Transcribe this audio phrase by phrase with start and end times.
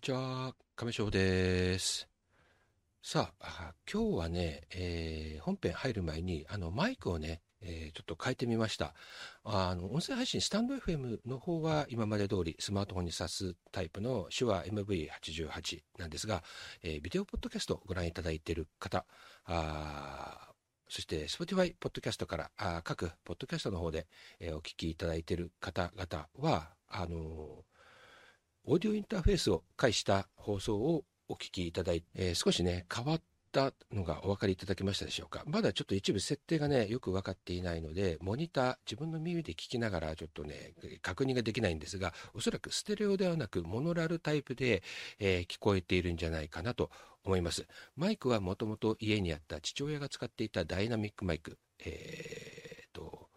[0.00, 2.08] にちは、亀翔です。
[3.02, 8.94] さあ、今日はね、えー、本編入る前に、あの、マイクをね、えー、ちょっと変えてみました。
[9.44, 16.42] あの、音声配信、スタンド FM の方は今まで通りスマートフォンに挿すタイプの手話 MV88 なんですが、
[16.82, 19.04] えー、ビデオポッドキャストをご覧いただいている方、
[19.44, 20.48] あ
[20.88, 24.06] そして Spotify ポッドキャストからあ各ポッドキャストの方で、
[24.38, 27.64] えー、お聞きいただいている方々は、あの
[28.64, 35.42] オーディオインターフェースを介した放送をお聞きいただいて、えー、少しね、変わったのがお分かりいただけましたでしょうか。
[35.46, 44.82] まだちょっと一部設定がね、よく分かっていないので、モニター、自分の耳で聞きながらちょっとね、確認ができないんですが、おそらくステレオではなく、モノラルタイプで、
[45.18, 46.90] えー、聞こえているんじゃないかなと
[47.24, 47.66] 思います。
[47.96, 53.28] マイクはもともと家にあった父親が使っていたダイナミックマイク、えー、と、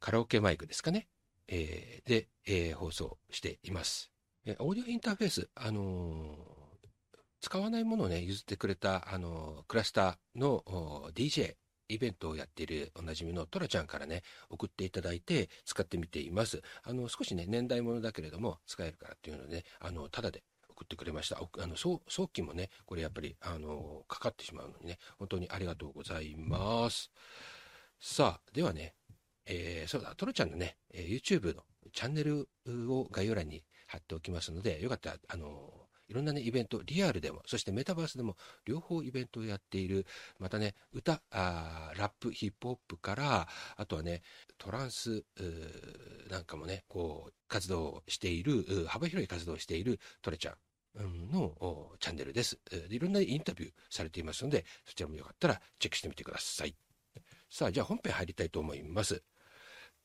[0.00, 1.08] カラオケマイクですかね。
[1.48, 4.10] えー、で、えー、放送しています。
[4.44, 11.56] えオーディオインターフェース、あのー、使わないものをね、譲ってくれた、あのクラスターのー DJ、
[11.88, 16.62] イベントをやっているおなじみのトラちゃんからね、送っていただいて使ってみています。
[16.82, 21.38] あの、少しね、年代物だけれども使えるからっていうので、ね、あの、ただで送ってくれました。
[21.38, 22.00] あの、送
[22.32, 27.10] 金もね、これやっぱり、あの、かかってしまうのにね、本当にありがとうございます。
[28.00, 28.95] さあ、ではね、
[29.46, 32.48] えー、そうだ、トロちゃんのね、えー、YouTube のチャンネル
[32.92, 40.06] を概要欄に貼っておきますので、よかったら、あのいろんなね、イベント、リアルでも、そしてメタバースでも、両方イベントをやっている、
[40.38, 44.22] またね、歌、あラップ、ヒップホップから、あとはね、
[44.56, 45.24] トランス、
[46.30, 52.58] なんかもね、こう、活動している、幅広い活動をしているトレちゃんのチャンネルです。
[52.88, 56.76] いろんなインタビューされていますので、そちらもよかったらチェックしてみてください。
[57.50, 59.22] さあ、じゃあ本編入りたいと思います。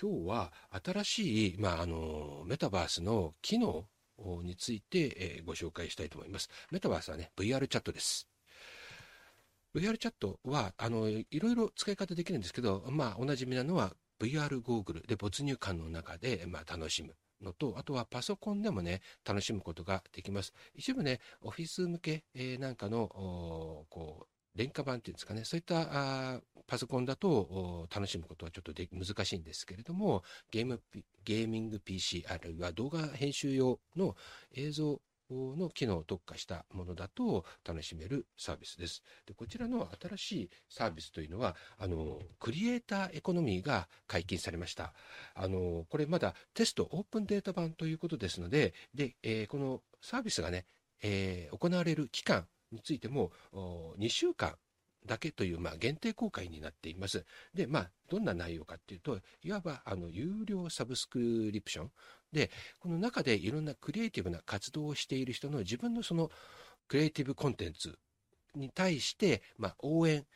[0.00, 0.52] 今日は
[0.84, 3.84] 新しい、まあ、あのメタバースの機能
[4.44, 4.98] について、
[5.38, 6.48] え、ご紹介したいと思います。
[6.70, 8.28] メタバースはね、VR チャットです。
[9.74, 17.14] VR チャットはあのいろいろ使い方できるんですけど、まあ、おなじみなのは VR ゴーグルで没入感の中で、まあ、楽しむ。
[17.40, 20.52] のと、あとはパソコンでもね、楽しむことができます。
[20.74, 30.80] 一部ね、オフィス向け、え、なんかの、こう、廉価版っていうんですかね、そういったあパソコンだと楽しむことはちょっとで難しいんですけれども、ゲーム、
[31.24, 34.14] ゲーミング PC あるいは動画編集用の
[34.54, 39.02] 映像の機能を特化したものだと楽しめるサービスです。
[39.26, 44.92] でこちらの新しいサービスというのは、あの、クリエイターエコノミーが解禁されました。
[45.34, 50.66] あの、これまだテストオープンデータ版ということですので、で、えー、このサービスがね、
[51.02, 54.56] えー、行われる期間、についても2週間
[55.06, 57.24] だけという、まあ、限定公開になっています。
[57.54, 61.90] で、まあ、どんな内容かっていうと、いわば、あの、有料サブスクリプション。
[62.32, 66.30] で、この中でいろんなクリエイティブな活動をしている人の自分のその
[66.88, 67.98] クリエイティブコンテンツ
[68.54, 70.26] に対して、まあ、応援、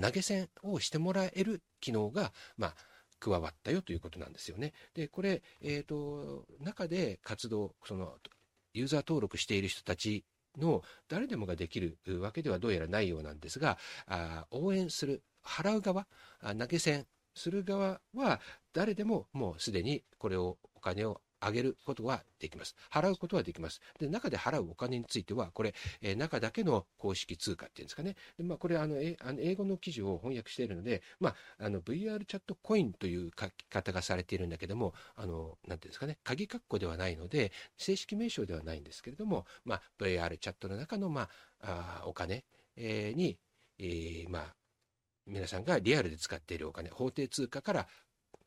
[0.00, 2.74] 投げ銭をしてもらえる機能が、まあ、
[3.18, 4.74] 加わったよということなんですよね。
[4.92, 8.18] で、これ、えっ、ー、と、中で活動、その、
[8.74, 10.24] ユーザー登録している人たち
[10.58, 16.06] の誰でもができるわけではどうやらないようなんですが、あ応援する、払う側、
[16.58, 18.40] 投げ銭する側は
[18.72, 22.74] 誰でももうすでにこれをお金を上げることはできます。
[22.90, 23.80] 払うことはできます。
[23.98, 28.16] で、中で払うお金については、これ、えー、中だけの公式通貨っていうんですかね。
[28.36, 41.28] で、まあ、これ、あの、えあの英語の記事を翻訳しているので、まあ、あの、VR チャットコインという書き方がされているんだけども、あの、なんていうんですかね、鍵括弧ではないので、正式名称ではないんですけれども、まあ、VR チャットの中の、ま
[41.60, 42.44] あ、あお金、
[42.76, 43.38] えー、に、
[43.78, 44.54] えー、まあ、
[45.26, 47.88] 皆さんがリアルで使っているお金、法定通貨から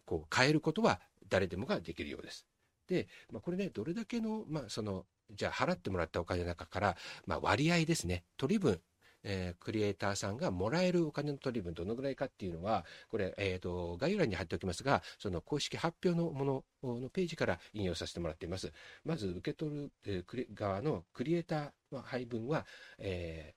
[0.06, 2.46] こう変えることは誰でもができるようです。
[2.87, 8.79] で、まあ、これね、どれだけの、まあ、その、じゃあ払ってもらったお金の中から、まあ、割合ですね、取り分、
[9.23, 18.72] えー、クリエイターさんがもらえるお金の取り分どのぐらいかっていうのは、これ、えっ、ー、と、概要欄に貼っておきますが、その公式発表のもののページから引用させてもらっています。
[19.03, 22.66] まず、受け取る、えー、側のクリエイターの配分は、
[22.99, 23.53] え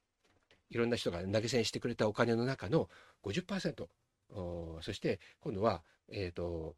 [0.71, 2.88] ー、いろんな人が投げ銭してくれたお金の中の
[3.23, 3.87] 50%、
[4.83, 6.75] そして、今度は、えっ、ー、と、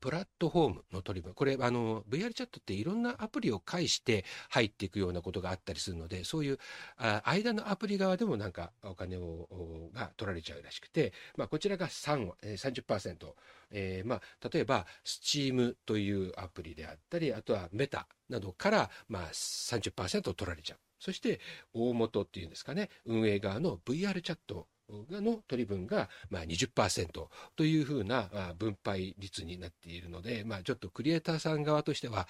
[0.00, 1.34] プラットフォームの取り分。
[1.34, 6.58] これ、あの、VR チャットっていろんなアプリを介して入っていくようなことがあったりするので、そういう、
[6.96, 13.34] あ間のアプリ側でもなんかお金を、が取られちゃうらしくて、まあ、こちらが3、30%。
[13.72, 20.78] えー、まあ、例えば、Steam というアプリであったり、あとはメタなどから、まあ30%取られちゃう。
[20.98, 21.40] そして、
[21.72, 24.66] 大元っていうんですかね、運営側の VR チャット
[25.10, 32.28] の取り分がまあ20%というふうな分配率になっているので、まあ、ちょっとクリエイターさん側としては、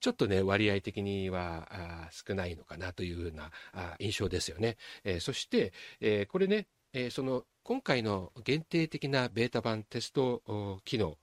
[0.00, 3.50] ちょっとね、割合的には少ないのかなというふうな
[3.98, 4.76] 印象ですよね。
[5.04, 11.18] えー、そして、えー、これね、えー、その今回の限定的なベータ版テスト機能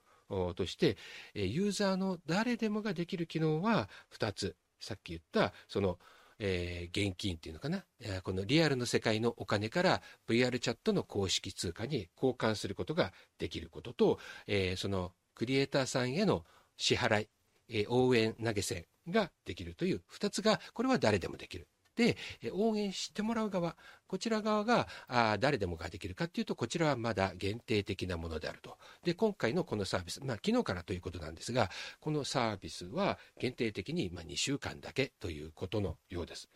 [0.56, 0.98] として、
[1.34, 4.56] ユーザーの誰でもができる機能は2つ。
[4.80, 5.98] さっき言った、その、
[6.40, 7.86] えー、現金っていうのかな、
[8.24, 16.44] このリアルの世界のお金から VR チャットの公式通貨に交換することができることと、えー、そのクリエイターさんへの
[16.78, 17.30] 支払い、
[17.70, 21.68] えー、応援投げ銭ができるという2つが、これは誰でもできる。
[21.96, 22.18] で、
[22.52, 23.76] 応援してもらう側、
[24.08, 28.78] こちら側があ誰でもができるかというと、こちらはまだ限定的なものであると。
[29.04, 31.70] で、今回のこのサービス、まあ、昨日からということなんですが、
[32.00, 36.50] このサービスは限定的にまあ2週間だけということのようです。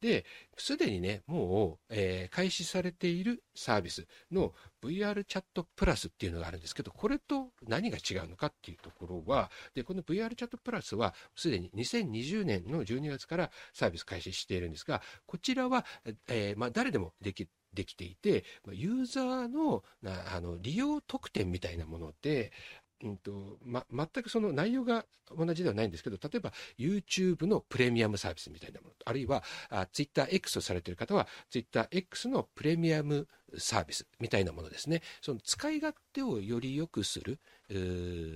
[0.00, 0.24] で、
[0.56, 15.84] すでにね、もう、えー、開始されているサービスの VR チャットプラスっていうのがあるんですけど、これと何が違うのかっていうところは、で、この VR チャットプラスは、すでに2020年の12月からサービス開始しているんですが、こちらは、
[16.28, 22.52] えー、まあ、誰でもできできていて、ユーザーのあの利用特典みたいなもので、
[23.02, 25.06] うんとま、全くその内容が
[25.36, 35.02] 同じではないんですけど、例えば YouTube のプレミアムサービスみたいなもの、あるいはあ TwitterX をされている方は TwitterX のプレミアムサービスみたいなものですね。
[35.20, 37.38] その使い勝手をより良くする、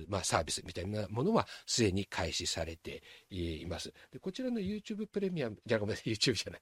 [0.07, 3.93] まあ、サービスみたいなものはすでに開始されています。
[4.11, 6.61] でこちらの YouTube プレミアム、じゃごめんなさい、 YouTube じゃない。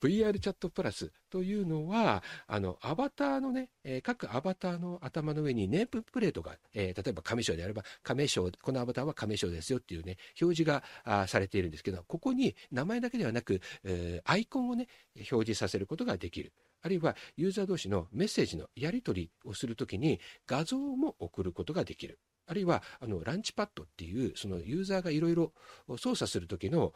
[0.00, 14.86] VR チャットプラスというのは、あの、アバターのね、え、各アバターの頭の上にネームプレートが、えー、例えば亀章であれば、亀章、このアバターは亀章ですよっていうね、表示があされているんですけど、ここに名前だけではなく、えー、アイコンをね、
[15.16, 16.52] 表示させることができる。
[16.84, 22.20] あるいはユーザー同士のメッセージのやり取りをするときに画像も送ることができる。
[22.46, 25.54] あるいはあのランチパッドっていうそのユーザーがいろいろ
[25.96, 26.92] 操作するときの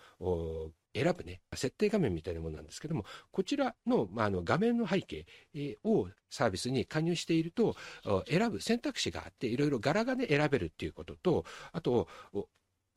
[0.94, 5.26] 選ぶね、設定画面みたいなものなんですけども、こちらの,、まあ、あの画面の背景
[5.84, 7.76] をサービスに加入していると、
[8.28, 12.08] 選ぶ選択肢があって、いろいろ柄がね、選べるっていうことと、あと、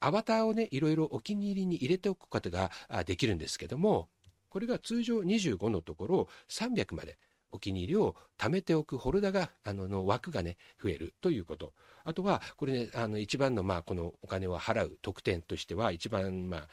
[0.01, 2.71] アバターをね、いろいろお気に入りに入れておくことが
[3.05, 4.09] できるんですけども、
[4.51, 7.17] これが通常25のところを300まで
[7.51, 11.73] お気に入りを貯めておくホルダーが、あの、の枠がね、増えるということ。
[12.03, 16.67] あとは、これね、あの、一番の、まあ、このお金を払う特典としては、一番、まあ、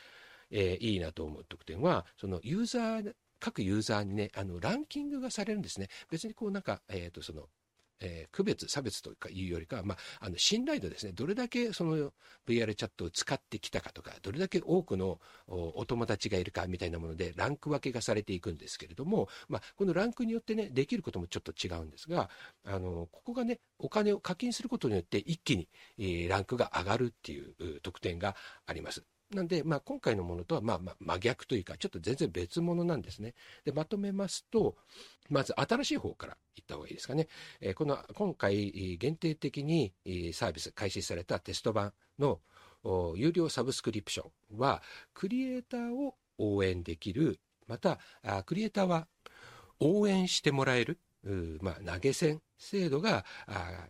[0.50, 5.88] えー、いいなと思う特典は、そのユーザー、各ユーザーにね、あの、ランキングがされるんですね。
[6.10, 7.48] 別にこうなんか、えっ、ー、と、その、
[8.00, 12.12] えー、区別、差別というよりかは、まあ、あの信頼度ですね、どれだけその
[12.46, 22.30] VR チャットを使ってきたかとか、どれだけ多くのお友達がいるかみたいなもので、ランク分けがされていくんですけれども、まあ、このランクによってね、できることもちょっと違うんですが、
[22.64, 25.68] あのここがね、お金を課金することによって一気に、
[25.98, 28.36] えー、ランクが上がるっていう特典が
[28.66, 29.04] あります。
[29.30, 33.34] なんで、まあ、今回のものとはまあまあ真逆というか、ちょっと全然別物なんですね。
[33.64, 34.76] で、まとめますと、
[35.28, 37.28] まず新しい方からいった方がいいですかね。
[37.60, 39.92] えー、この今回限定的に
[40.32, 42.40] サービス開始されたテスト版の
[43.16, 44.82] 有料サブスクリプションは、
[45.12, 47.98] クリエイターを応援できる、また、
[48.46, 49.08] クリエイターは
[49.78, 50.98] 応援してもらえる、
[51.60, 53.24] まあ、投げ銭制度が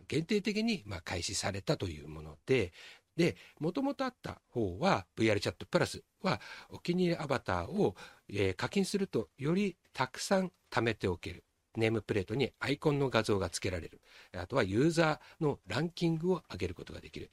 [0.07, 2.71] 限定的にまあ開始されたというもので、
[3.19, 7.93] で、もともとあった方は VR チャットプラスはお気に入りアバターを、
[8.29, 11.43] え、課金するとよりたくさん貯めておける。
[11.75, 13.99] ネームプレートにアイコンの画像が付けられる。
[14.37, 17.29] あとはユーザーのランキングを上げることができる。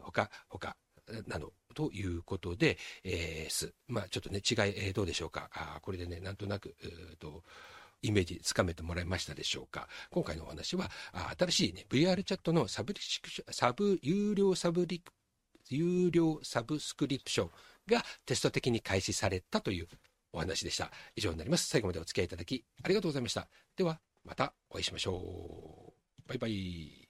[0.00, 0.76] 他、他、
[1.28, 3.72] などということで、えー、す。
[3.86, 5.48] まあちょっとね、違い、えー、どうでしょうか。
[5.54, 7.44] あこれでね、なんとなく、えーと
[8.02, 9.88] イメージつかめてもらえましたでしょうか？
[10.10, 10.90] 今回のお話は、
[11.38, 15.02] 新しいね、VR チャットのサブリシクシサブ、有料サブリ、
[15.68, 17.50] 有料サブスクリプション
[17.86, 19.88] がテスト的に開始されたという
[20.32, 20.90] お話でした。
[21.16, 21.66] 以上になります。
[21.66, 23.48] 最後までお付き合いいただきありがとうございました。
[23.76, 25.92] では、またお会いしましょ
[26.26, 26.28] う。
[26.28, 27.07] バイバイ。